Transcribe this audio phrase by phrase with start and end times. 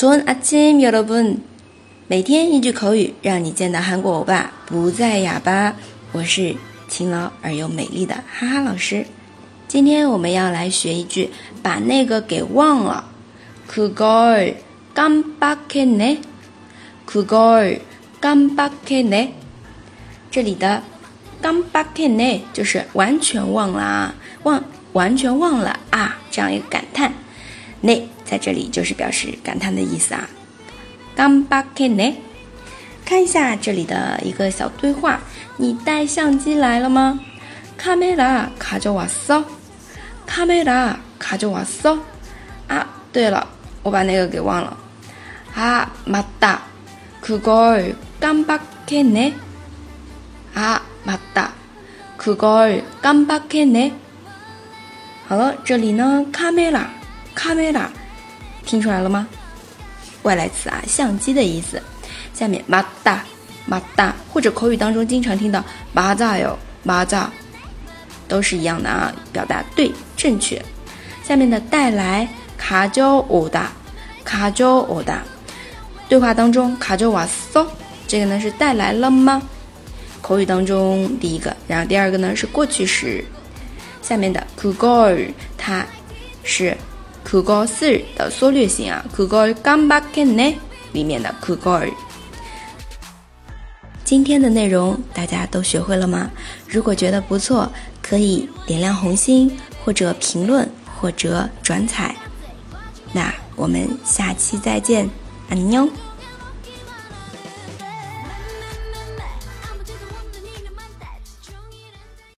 [0.00, 1.40] 早安，阿金，여러 분，
[2.06, 5.74] 每天一句口语，让你见到韩国欧巴不再哑巴。
[6.12, 6.54] 我是
[6.86, 9.04] 勤劳而又美丽的哈哈老师。
[9.66, 11.30] 今天我们要来学一句，
[11.64, 13.06] 把那个给忘了。
[13.68, 14.54] Kkogol g
[14.94, 16.18] a m a k k
[17.04, 17.62] g o
[18.20, 18.28] g
[19.02, 19.32] m a k
[20.30, 20.80] 这里的
[21.42, 24.62] g a m b k n 就是完全忘了啊，忘
[24.92, 27.12] 完全忘了啊，这样一个感叹
[27.82, 28.02] ne。
[28.28, 30.28] 在这里就是表示感叹的意思啊。
[31.16, 32.14] 깜빡했 네。
[33.06, 35.18] 看一下这里的一个小对话，
[35.56, 37.18] 你带相机来了吗？
[37.78, 39.42] 卡梅拉卡着瓦 어？
[40.26, 41.98] 卡梅拉卡着瓦 어？
[42.68, 43.48] 啊，对了，
[43.82, 44.76] 我把那个给忘了。
[45.56, 46.58] 아맞다
[47.24, 49.32] 그걸깜빡했네
[50.54, 51.46] 아맞다
[52.20, 53.90] 그걸깜빡했네
[55.26, 56.86] 好了，这里呢，卡梅拉，
[57.34, 57.90] 卡梅拉。
[58.68, 59.26] 听出来了吗？
[60.24, 61.82] 外来词啊，相机的意思。
[62.34, 63.24] 下面马达
[63.64, 67.32] 马达，或者口语当中经常听到嘛咋哟嘛咋，
[68.28, 70.62] 都是一样的啊，表达对正确。
[71.24, 72.28] 下面的带来
[72.58, 73.72] 卡丘欧哒
[74.22, 75.22] 卡丘欧哒，
[76.06, 77.66] 对话当中卡丘瓦骚，
[78.06, 79.40] 这个呢是带来了吗？
[80.20, 83.24] 口语当中第一个，然后第二个呢是过去时。
[84.02, 85.06] 下面的酷狗，
[85.56, 85.86] 它
[86.44, 86.76] 是。
[87.30, 90.54] Kugol 四的缩略型啊，Kugol Gamba Kne
[90.94, 91.92] 里面的 Kugol。
[94.02, 96.30] 今天的内容大家都学会了吗？
[96.66, 97.70] 如果觉得不错，
[98.02, 100.66] 可以点亮红心，或者评论，
[100.98, 102.16] 或者转载。
[103.12, 105.06] 那我们下期再见，
[105.50, 105.86] 安妞。